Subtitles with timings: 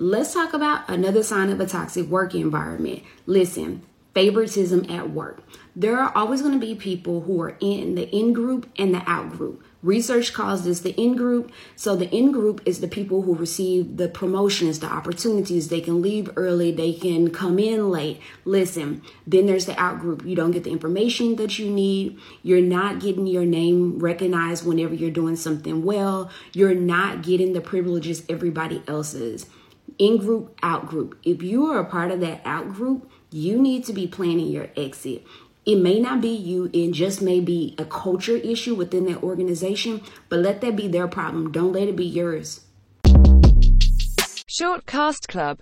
[0.00, 3.02] let's talk about another sign of a toxic work environment.
[3.26, 3.82] Listen,
[4.14, 5.42] favoritism at work.
[5.74, 9.02] There are always going to be people who are in the in group and the
[9.10, 9.64] out group.
[9.82, 11.50] Research calls this the in group.
[11.74, 15.66] So the in group is the people who receive the promotions, the opportunities.
[15.66, 18.20] They can leave early, they can come in late.
[18.44, 20.24] Listen, then there's the out group.
[20.24, 22.20] You don't get the information that you need.
[22.44, 26.30] You're not getting your name recognized whenever you're doing something well.
[26.52, 29.46] You're not getting the privileges everybody else is.
[29.98, 31.18] In group, out group.
[31.24, 34.68] If you are a part of that out group, you need to be planning your
[34.76, 35.24] exit.
[35.66, 40.00] It may not be you, it just may be a culture issue within that organization,
[40.28, 41.50] but let that be their problem.
[41.50, 42.60] Don't let it be yours.
[44.46, 45.56] Short Cast Club